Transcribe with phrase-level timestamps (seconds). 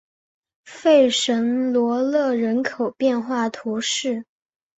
[0.65, 4.25] 弗什罗勒人口变化图示